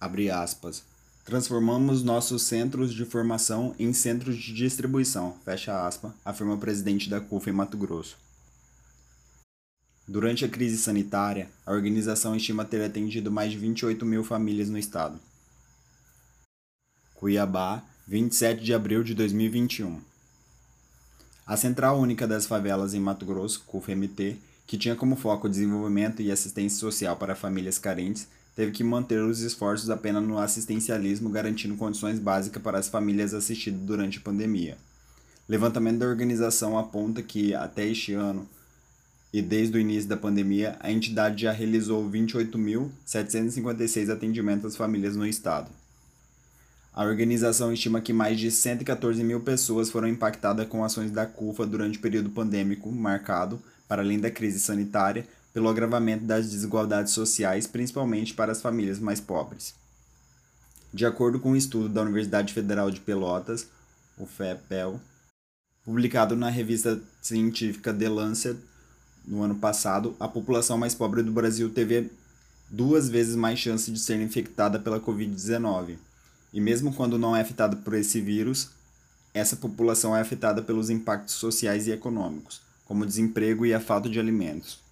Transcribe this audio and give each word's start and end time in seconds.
Abre 0.00 0.30
aspas. 0.30 0.82
Transformamos 1.24 2.02
nossos 2.02 2.42
centros 2.42 2.92
de 2.92 3.04
formação 3.04 3.74
em 3.78 3.92
centros 3.94 4.36
de 4.36 4.52
distribuição, 4.52 5.36
fecha 5.44 5.86
aspas, 5.86 6.12
afirma 6.22 6.54
o 6.54 6.58
presidente 6.58 7.08
da 7.08 7.20
CUF 7.20 7.48
em 7.48 7.52
Mato 7.52 7.78
Grosso. 7.78 8.16
Durante 10.06 10.44
a 10.44 10.48
crise 10.48 10.76
sanitária, 10.76 11.48
a 11.64 11.72
organização 11.72 12.36
estima 12.36 12.62
ter 12.62 12.84
atendido 12.84 13.32
mais 13.32 13.52
de 13.52 13.58
28 13.58 14.04
mil 14.04 14.22
famílias 14.22 14.68
no 14.68 14.76
estado. 14.76 15.18
Cuiabá, 17.14 17.82
27 18.06 18.62
de 18.62 18.74
abril 18.74 19.02
de 19.02 19.14
2021. 19.14 19.98
A 21.46 21.56
Central 21.56 21.98
Única 21.98 22.26
das 22.26 22.44
Favelas 22.44 22.92
em 22.92 23.00
Mato 23.00 23.24
Grosso, 23.24 23.64
CUFMT, 23.66 24.36
que 24.66 24.76
tinha 24.76 24.94
como 24.94 25.16
foco 25.16 25.46
o 25.46 25.50
desenvolvimento 25.50 26.20
e 26.20 26.30
assistência 26.30 26.78
social 26.78 27.16
para 27.16 27.34
famílias 27.34 27.78
carentes, 27.78 28.28
teve 28.54 28.72
que 28.72 28.84
manter 28.84 29.22
os 29.22 29.40
esforços 29.40 29.88
apenas 29.90 30.22
no 30.22 30.38
assistencialismo, 30.38 31.30
garantindo 31.30 31.76
condições 31.76 32.18
básicas 32.18 32.62
para 32.62 32.78
as 32.78 32.88
famílias 32.88 33.34
assistidas 33.34 33.80
durante 33.80 34.18
a 34.18 34.22
pandemia. 34.22 34.78
Levantamento 35.48 35.98
da 35.98 36.06
organização 36.06 36.78
aponta 36.78 37.22
que, 37.22 37.54
até 37.54 37.86
este 37.86 38.14
ano, 38.14 38.48
e 39.32 39.40
desde 39.42 39.76
o 39.76 39.80
início 39.80 40.08
da 40.08 40.16
pandemia, 40.16 40.76
a 40.78 40.92
entidade 40.92 41.42
já 41.42 41.50
realizou 41.50 42.08
28.756 42.08 44.08
atendimentos 44.08 44.66
às 44.66 44.76
famílias 44.76 45.16
no 45.16 45.26
estado. 45.26 45.68
A 46.94 47.02
organização 47.02 47.72
estima 47.72 48.00
que 48.00 48.12
mais 48.12 48.38
de 48.38 48.52
114 48.52 49.24
mil 49.24 49.40
pessoas 49.40 49.90
foram 49.90 50.06
impactadas 50.06 50.68
com 50.68 50.84
ações 50.84 51.10
da 51.10 51.26
CUFA 51.26 51.66
durante 51.66 51.98
o 51.98 52.00
período 52.00 52.30
pandêmico 52.30 52.88
marcado, 52.92 53.60
para 53.88 54.00
além 54.00 54.20
da 54.20 54.30
crise 54.30 54.60
sanitária, 54.60 55.26
pelo 55.54 55.68
agravamento 55.68 56.24
das 56.24 56.50
desigualdades 56.50 57.12
sociais, 57.12 57.66
principalmente 57.66 58.34
para 58.34 58.52
as 58.52 58.60
famílias 58.60 58.98
mais 58.98 59.20
pobres. 59.20 59.74
De 60.92 61.06
acordo 61.06 61.38
com 61.38 61.52
um 61.52 61.56
estudo 61.56 61.88
da 61.88 62.02
Universidade 62.02 62.52
Federal 62.52 62.90
de 62.90 63.00
Pelotas, 63.00 63.68
o 64.18 64.26
FEPEL, 64.26 65.00
publicado 65.84 66.34
na 66.34 66.50
revista 66.50 67.00
científica 67.22 67.94
The 67.94 68.08
Lancet 68.08 68.58
no 69.26 69.42
ano 69.42 69.54
passado, 69.54 70.16
a 70.18 70.28
população 70.28 70.76
mais 70.76 70.94
pobre 70.94 71.22
do 71.22 71.32
Brasil 71.32 71.70
teve 71.70 72.10
duas 72.68 73.08
vezes 73.08 73.36
mais 73.36 73.58
chance 73.58 73.90
de 73.90 73.98
ser 73.98 74.20
infectada 74.20 74.78
pela 74.78 75.00
Covid-19 75.00 75.96
e 76.52 76.60
mesmo 76.60 76.92
quando 76.92 77.18
não 77.18 77.34
é 77.34 77.40
afetada 77.40 77.76
por 77.76 77.94
esse 77.94 78.20
vírus, 78.20 78.70
essa 79.32 79.56
população 79.56 80.16
é 80.16 80.20
afetada 80.20 80.62
pelos 80.62 80.90
impactos 80.90 81.34
sociais 81.34 81.86
e 81.86 81.92
econômicos, 81.92 82.60
como 82.84 83.06
desemprego 83.06 83.66
e 83.66 83.74
a 83.74 83.80
falta 83.80 84.08
de 84.08 84.20
alimentos. 84.20 84.83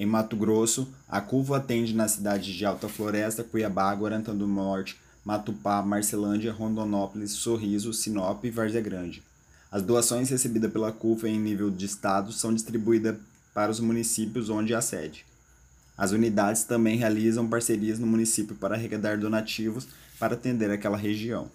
Em 0.00 0.06
Mato 0.06 0.34
Grosso, 0.34 0.88
a 1.06 1.20
curva 1.20 1.58
atende 1.58 1.94
nas 1.94 2.12
cidades 2.12 2.54
de 2.54 2.64
Alta 2.64 2.88
Floresta, 2.88 3.44
Cuiabá, 3.44 3.92
Guarantã 3.92 4.34
do 4.34 4.46
Norte, 4.46 4.98
Matupá, 5.22 5.82
Marcelândia, 5.82 6.54
Rondonópolis, 6.54 7.32
Sorriso, 7.32 7.92
Sinop 7.92 8.42
e 8.42 8.50
Várzea 8.50 8.80
Grande. 8.80 9.22
As 9.70 9.82
doações 9.82 10.30
recebidas 10.30 10.72
pela 10.72 10.90
CUFA 10.90 11.28
em 11.28 11.38
nível 11.38 11.70
de 11.70 11.84
estado 11.84 12.32
são 12.32 12.54
distribuídas 12.54 13.18
para 13.52 13.70
os 13.70 13.78
municípios 13.78 14.48
onde 14.48 14.74
há 14.74 14.80
sede. 14.80 15.26
As 15.98 16.12
unidades 16.12 16.64
também 16.64 16.96
realizam 16.96 17.46
parcerias 17.46 17.98
no 17.98 18.06
município 18.06 18.56
para 18.56 18.76
arrecadar 18.76 19.18
donativos 19.18 19.86
para 20.18 20.32
atender 20.32 20.70
aquela 20.70 20.96
região. 20.96 21.50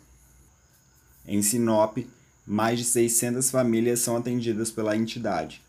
Em 1.26 1.42
Sinop, 1.42 1.98
mais 2.46 2.78
de 2.78 2.86
600 2.86 3.50
famílias 3.50 4.02
são 4.02 4.16
atendidas 4.16 4.70
pela 4.70 4.96
entidade. 4.96 5.64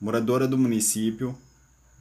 Moradora 0.00 0.46
do 0.46 0.56
município, 0.56 1.36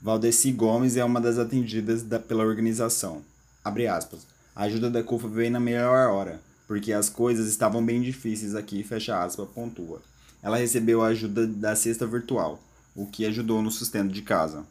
Valdeci 0.01 0.51
Gomes 0.51 0.95
é 0.95 1.03
uma 1.03 1.19
das 1.19 1.39
atendidas 1.39 2.03
da, 2.03 2.19
pela 2.19 2.45
organização. 2.45 3.23
Aspas, 3.63 4.27
a 4.55 4.63
ajuda 4.63 4.89
da 4.89 5.03
CUFA 5.03 5.27
veio 5.27 5.51
na 5.51 5.59
melhor 5.59 6.09
hora, 6.09 6.39
porque 6.67 6.93
as 6.93 7.09
coisas 7.09 7.47
estavam 7.47 7.83
bem 7.83 8.01
difíceis 8.01 8.55
aqui, 8.55 8.83
fecha 8.83 9.21
aspas, 9.21 9.49
pontua. 9.49 10.01
Ela 10.41 10.57
recebeu 10.57 11.01
a 11.01 11.07
ajuda 11.07 11.47
da 11.47 11.75
cesta 11.75 12.05
virtual, 12.05 12.61
o 12.95 13.07
que 13.07 13.25
ajudou 13.25 13.61
no 13.61 13.71
sustento 13.71 14.13
de 14.13 14.21
casa. 14.21 14.63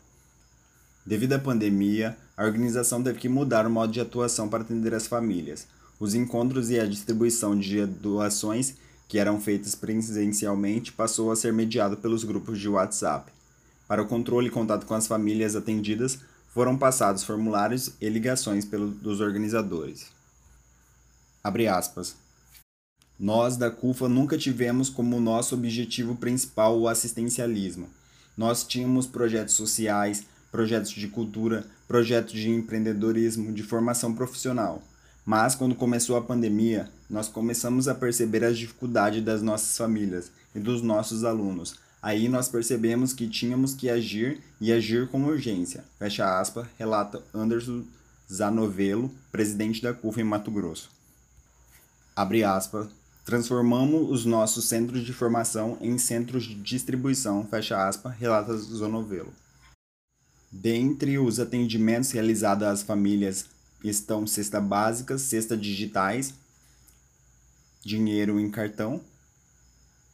Devido 1.04 1.34
à 1.34 1.38
pandemia, 1.38 2.16
a 2.37 2.44
organização 2.44 3.03
teve 3.03 3.19
que 3.19 3.28
mudar 3.28 3.66
o 3.66 3.70
modo 3.70 3.93
de 3.93 4.00
atuação 4.00 4.48
para 4.48 4.62
atender 4.62 4.94
as 4.94 5.06
famílias. 5.06 5.66
Os 5.98 6.14
encontros 6.14 6.70
e 6.70 6.78
a 6.78 6.87
distribuição 6.87 7.58
de 7.58 7.84
doações, 7.84 8.75
que 9.08 9.19
eram 9.19 9.41
feitas 9.41 9.75
presencialmente, 9.75 10.93
passou 10.93 11.31
a 11.31 11.37
ser 11.37 11.53
mediado 11.53 11.97
pelos 11.97 12.25
grupos 12.25 12.58
de 12.58 12.69
WhatsApp. 12.69 13.35
Para 13.86 14.02
o 14.02 14.06
controle 14.06 14.48
e 14.48 14.50
contato 14.50 14.86
com 14.86 14.94
as 14.94 15.06
famílias 15.06 15.54
atendidas, 15.54 16.19
foram 16.48 16.76
passados 16.76 17.22
formulários 17.22 17.92
e 18.00 18.08
ligações 18.08 18.64
pelos 18.64 18.94
dos 18.97 19.20
organizadores. 19.20 20.06
Abre 21.44 21.69
aspas. 21.69 22.16
Nós 23.19 23.56
da 23.56 23.70
CUFA 23.70 24.08
nunca 24.08 24.36
tivemos 24.36 24.91
como 24.91 25.20
nosso 25.20 25.54
objetivo 25.54 26.16
principal 26.16 26.78
o 26.78 26.88
assistencialismo. 26.88 27.88
Nós 28.36 28.64
tínhamos 28.64 29.06
projetos 29.06 29.54
sociais, 29.54 30.25
projetos 30.50 30.91
de 30.91 31.08
cultura, 31.08 31.66
projetos 31.86 32.32
de 32.32 32.50
empreendedorismo, 32.50 33.52
de 33.52 33.62
formação 33.62 34.14
profissional. 34.14 34.82
Mas 35.25 35.54
quando 35.54 35.75
começou 35.75 36.16
a 36.16 36.22
pandemia, 36.22 36.91
nós 37.08 37.28
começamos 37.28 37.88
a 37.88 37.94
perceber 37.94 38.44
as 38.44 38.58
dificuldades 38.58 39.25
das 39.25 39.42
nossas 39.42 39.76
famílias 39.76 40.30
e 40.54 40.58
dos 40.58 40.82
nossos 40.82 41.25
alunos. 41.25 41.76
Aí 42.02 42.28
nós 42.28 42.48
percebemos 42.48 43.12
que 43.12 43.28
tínhamos 43.28 43.74
que 43.74 43.90
agir 43.90 44.40
e 44.60 44.72
agir 44.72 45.08
com 45.08 45.24
urgência. 45.24 45.84
Fecha 45.98 46.38
aspas, 46.38 46.66
relata 46.78 47.22
Anderson 47.34 47.84
Zanovelo, 48.32 49.10
presidente 49.32 49.82
da 49.82 49.92
CUF 49.92 50.20
em 50.20 50.24
Mato 50.24 50.50
Grosso. 50.50 50.90
Abre 52.14 52.44
aspas, 52.44 52.88
transformamos 53.24 54.10
os 54.10 54.24
nossos 54.24 54.66
centros 54.66 55.04
de 55.04 55.12
formação 55.12 55.76
em 55.80 55.98
centros 55.98 56.44
de 56.44 56.54
distribuição, 56.54 57.46
fecha 57.46 57.86
aspas, 57.86 58.16
relata 58.16 58.56
Zanovelo. 58.56 59.32
Dentre 60.50 61.18
os 61.18 61.38
atendimentos 61.38 62.10
realizados 62.12 62.66
às 62.66 62.82
famílias 62.82 63.46
estão 63.82 64.26
cesta 64.26 64.60
básica, 64.60 65.18
cesta 65.18 65.56
digitais, 65.56 66.34
dinheiro 67.84 68.40
em 68.40 68.50
cartão, 68.50 69.00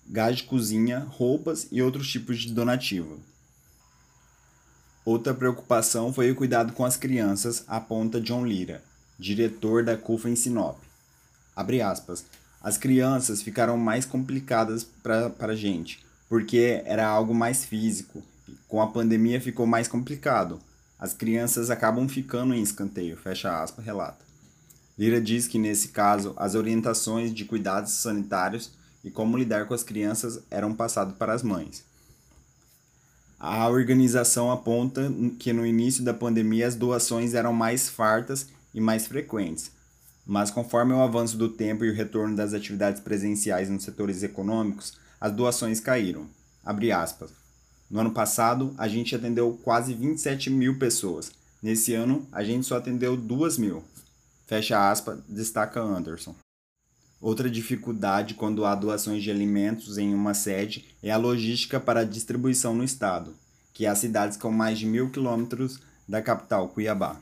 gás 0.08 0.38
de 0.38 0.42
cozinha, 0.44 1.00
roupas 1.10 1.66
e 1.70 1.80
outros 1.82 2.08
tipos 2.08 2.38
de 2.38 2.52
donativo. 2.52 3.20
Outra 5.04 5.34
preocupação 5.34 6.12
foi 6.12 6.30
o 6.30 6.34
cuidado 6.34 6.72
com 6.72 6.84
as 6.84 6.96
crianças, 6.96 7.64
aponta 7.66 8.20
John 8.20 8.46
Lira, 8.46 8.82
diretor 9.18 9.84
da 9.84 9.96
CUFA 9.96 10.30
em 10.30 10.36
Sinop. 10.36 10.78
Abre 11.56 11.82
aspas. 11.82 12.24
As 12.62 12.78
crianças 12.78 13.42
ficaram 13.42 13.76
mais 13.76 14.04
complicadas 14.04 14.84
para 14.84 15.34
a 15.40 15.56
gente, 15.56 16.04
porque 16.28 16.80
era 16.84 17.06
algo 17.06 17.34
mais 17.34 17.64
físico, 17.64 18.22
com 18.68 18.80
a 18.80 18.86
pandemia 18.86 19.40
ficou 19.40 19.66
mais 19.66 19.88
complicado. 19.88 20.60
As 20.98 21.12
crianças 21.12 21.68
acabam 21.68 22.08
ficando 22.08 22.54
em 22.54 22.62
escanteio, 22.62 23.16
fecha 23.16 23.60
aspas, 23.60 23.84
relata. 23.84 24.24
Lira 24.96 25.20
diz 25.20 25.48
que 25.48 25.58
nesse 25.58 25.88
caso 25.88 26.32
as 26.36 26.54
orientações 26.54 27.34
de 27.34 27.44
cuidados 27.44 27.90
sanitários 27.92 28.70
e 29.04 29.10
como 29.10 29.36
lidar 29.36 29.66
com 29.66 29.74
as 29.74 29.82
crianças 29.82 30.40
eram 30.50 30.74
passadas 30.74 31.16
para 31.16 31.32
as 31.32 31.42
mães. 31.42 31.84
A 33.38 33.68
organização 33.68 34.52
aponta 34.52 35.12
que 35.38 35.52
no 35.52 35.66
início 35.66 36.04
da 36.04 36.14
pandemia 36.14 36.66
as 36.66 36.76
doações 36.76 37.34
eram 37.34 37.52
mais 37.52 37.88
fartas 37.88 38.46
e 38.72 38.80
mais 38.80 39.06
frequentes, 39.06 39.72
mas 40.24 40.50
conforme 40.50 40.92
o 40.92 41.02
avanço 41.02 41.36
do 41.36 41.48
tempo 41.48 41.84
e 41.84 41.90
o 41.90 41.94
retorno 41.94 42.36
das 42.36 42.54
atividades 42.54 43.00
presenciais 43.00 43.68
nos 43.68 43.82
setores 43.82 44.22
econômicos, 44.22 44.96
as 45.20 45.32
doações 45.32 45.80
caíram. 45.80 46.26
No 47.90 48.00
ano 48.00 48.12
passado, 48.12 48.74
a 48.78 48.86
gente 48.86 49.14
atendeu 49.14 49.58
quase 49.62 49.92
27 49.92 50.48
mil 50.48 50.78
pessoas. 50.78 51.32
Nesse 51.60 51.94
ano, 51.94 52.26
a 52.30 52.42
gente 52.42 52.66
só 52.66 52.76
atendeu 52.76 53.16
2 53.16 53.58
mil. 53.58 53.82
Fecha 54.46 54.90
aspas, 54.90 55.18
destaca 55.28 55.80
Anderson. 55.80 56.34
Outra 57.22 57.48
dificuldade 57.48 58.34
quando 58.34 58.66
há 58.66 58.74
doações 58.74 59.22
de 59.22 59.30
alimentos 59.30 59.96
em 59.96 60.12
uma 60.12 60.34
sede 60.34 60.84
é 61.02 61.10
a 61.10 61.16
logística 61.16 61.80
para 61.80 62.00
a 62.00 62.04
distribuição 62.04 62.74
no 62.74 62.84
estado, 62.84 63.34
que 63.72 63.86
há 63.86 63.94
cidades 63.94 64.36
com 64.36 64.50
mais 64.50 64.78
de 64.78 64.84
mil 64.84 65.08
quilômetros 65.08 65.80
da 66.06 66.20
capital, 66.20 66.68
Cuiabá. 66.68 67.18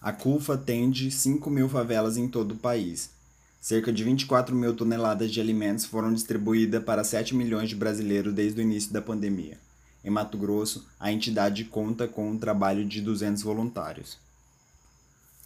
A 0.00 0.12
CUFA 0.12 0.54
atende 0.54 1.10
5 1.10 1.48
mil 1.50 1.68
favelas 1.68 2.16
em 2.16 2.26
todo 2.26 2.52
o 2.52 2.58
país, 2.58 3.10
Cerca 3.60 3.92
de 3.92 4.04
24 4.04 4.54
mil 4.54 4.74
toneladas 4.74 5.32
de 5.32 5.40
alimentos 5.40 5.84
foram 5.84 6.14
distribuídas 6.14 6.82
para 6.82 7.02
7 7.02 7.34
milhões 7.34 7.68
de 7.68 7.74
brasileiros 7.74 8.32
desde 8.32 8.60
o 8.60 8.62
início 8.62 8.92
da 8.92 9.02
pandemia. 9.02 9.58
Em 10.04 10.10
Mato 10.10 10.38
Grosso, 10.38 10.86
a 10.98 11.10
entidade 11.10 11.64
conta 11.64 12.06
com 12.06 12.30
um 12.30 12.38
trabalho 12.38 12.84
de 12.84 13.00
200 13.00 13.42
voluntários. 13.42 14.16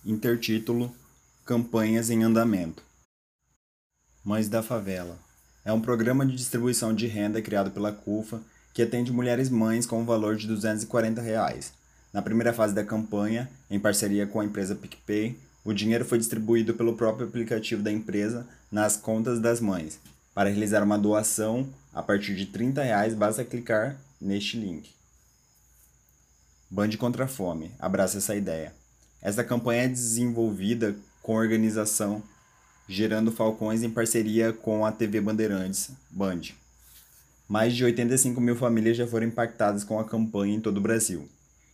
Intertítulo: 0.04 0.94
Campanhas 1.44 2.08
em 2.08 2.22
andamento. 2.22 2.84
Mães 4.24 4.48
da 4.48 4.62
Favela. 4.62 5.18
É 5.64 5.72
um 5.72 5.80
programa 5.80 6.24
de 6.24 6.36
distribuição 6.36 6.94
de 6.94 7.08
renda 7.08 7.42
criado 7.42 7.72
pela 7.72 7.90
CUFA 7.90 8.40
que 8.72 8.80
atende 8.80 9.12
mulheres 9.12 9.50
mães 9.50 9.84
com 9.84 10.00
um 10.00 10.04
valor 10.04 10.36
de 10.36 10.46
240 10.46 11.20
reais. 11.20 11.72
Na 12.12 12.22
primeira 12.22 12.52
fase 12.52 12.72
da 12.72 12.84
campanha, 12.84 13.50
em 13.68 13.80
parceria 13.80 14.24
com 14.24 14.38
a 14.38 14.44
empresa 14.44 14.76
PicPay, 14.76 15.36
o 15.64 15.72
dinheiro 15.72 16.04
foi 16.04 16.16
distribuído 16.16 16.74
pelo 16.74 16.94
próprio 16.94 17.26
aplicativo 17.26 17.82
da 17.82 17.90
empresa 17.90 18.46
nas 18.70 18.96
contas 18.96 19.40
das 19.40 19.58
mães. 19.60 19.98
Para 20.32 20.48
realizar 20.48 20.84
uma 20.84 20.96
doação, 20.96 21.68
a 21.92 22.04
partir 22.04 22.36
de 22.36 22.46
30 22.46 22.84
reais, 22.84 23.14
basta 23.14 23.44
clicar 23.44 23.96
neste 24.20 24.56
link. 24.56 24.90
Band 26.70 26.90
contra 26.96 27.24
a 27.24 27.28
Fome. 27.28 27.72
Abraça 27.80 28.18
essa 28.18 28.36
ideia. 28.36 28.72
Essa 29.20 29.42
campanha 29.42 29.82
é 29.82 29.88
desenvolvida 29.88 30.94
com 31.22 31.34
organização 31.34 32.22
Gerando 32.88 33.30
Falcões 33.30 33.82
em 33.82 33.90
parceria 33.90 34.52
com 34.52 34.84
a 34.84 34.92
TV 34.92 35.20
Bandeirantes, 35.20 35.90
Band. 36.10 36.40
Mais 37.48 37.74
de 37.74 37.84
85 37.84 38.40
mil 38.40 38.56
famílias 38.56 38.96
já 38.96 39.06
foram 39.06 39.26
impactadas 39.26 39.84
com 39.84 39.98
a 39.98 40.04
campanha 40.04 40.56
em 40.56 40.60
todo 40.60 40.78
o 40.78 40.80
Brasil 40.80 41.28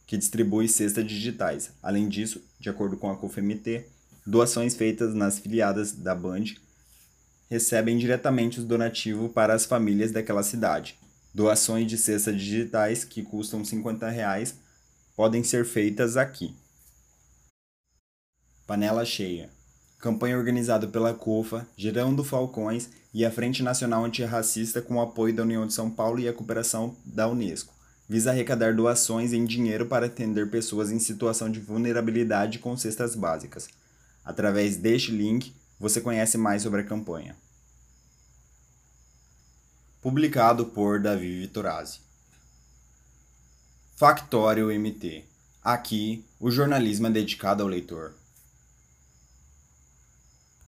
que 0.09 0.17
distribui 0.17 0.67
cestas 0.67 1.07
digitais. 1.07 1.71
Além 1.83 2.09
disso, 2.09 2.43
de 2.59 2.71
acordo 2.71 2.97
com 2.97 3.11
a 3.11 3.17
COFMT, 3.17 3.85
doações 4.27 4.75
feitas 4.75 5.15
nas 5.15 5.39
filiadas 5.39 5.93
da 5.93 6.15
Band 6.15 6.45
recebem 7.51 7.99
diretamente 7.99 8.59
os 8.59 8.65
donativos 8.65 9.31
para 9.31 9.53
as 9.53 9.67
famílias 9.67 10.11
daquela 10.11 10.43
cidade. 10.43 10.99
Doações 11.35 11.87
de 11.87 11.99
cestas 11.99 12.35
digitais 12.35 13.05
que 13.05 13.23
custam 13.23 13.63
50 13.63 14.09
reais 14.09 14.55
podem 15.15 15.45
ser 15.45 15.67
feitas 15.67 16.17
aqui. 16.17 16.57
Panela 18.69 19.03
Cheia. 19.03 19.49
Campanha 19.99 20.37
organizada 20.37 20.87
pela 20.87 21.15
COFA, 21.15 21.67
Gerando 21.75 22.23
Falcões 22.23 22.91
e 23.15 23.25
a 23.25 23.31
Frente 23.31 23.63
Nacional 23.63 24.05
Antirracista 24.05 24.83
com 24.83 24.97
o 24.97 25.01
apoio 25.01 25.35
da 25.35 25.43
União 25.43 25.67
de 25.67 25.73
São 25.73 25.91
Paulo 25.91 26.21
e 26.21 26.29
a 26.29 26.35
cooperação 26.35 26.95
da 27.03 27.27
Unesco 27.27 27.73
visa 28.07 28.31
arrecadar 28.31 28.75
doações 28.75 29.33
em 29.33 29.47
dinheiro 29.47 29.87
para 29.87 30.05
atender 30.05 30.51
pessoas 30.51 30.91
em 30.91 30.99
situação 30.99 31.51
de 31.51 31.61
vulnerabilidade 31.61 32.59
com 32.59 32.77
cestas 32.77 33.15
básicas. 33.15 33.69
Através 34.23 34.77
deste 34.77 35.13
link, 35.13 35.55
você 35.81 36.01
conhece 36.01 36.37
mais 36.37 36.63
sobre 36.63 36.83
a 36.83 36.85
campanha. 36.85 37.35
Publicado 40.03 40.67
por 40.67 41.01
Davi 41.01 41.41
Vitorazzi. 41.41 42.01
Factório 43.97 44.69
MT. 44.69 45.25
Aqui, 45.65 46.23
o 46.39 46.51
jornalismo 46.51 47.07
é 47.07 47.11
dedicado 47.11 47.63
ao 47.63 47.69
leitor. 47.69 48.15